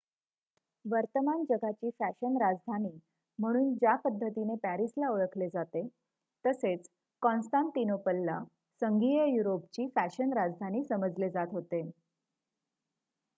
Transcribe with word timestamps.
वर्तमान 0.85 1.43
जगाची 1.45 1.89
फॅशन 1.99 2.37
राजधानी 2.37 2.89
म्हणून 3.39 3.73
ज्या 3.75 3.95
पद्धतीने 4.05 4.55
पॅरिसला 4.63 5.09
ओळखले 5.09 5.49
जाते 5.49 5.87
तसे 6.45 6.75
काँस्तानतिनोपलला 7.21 8.43
संघीय 8.81 9.25
युरोपची 9.27 9.87
फॅशन 9.95 10.33
राजधानी 10.33 10.83
समजले 10.85 11.29
जात 11.29 11.47
होते 11.51 11.89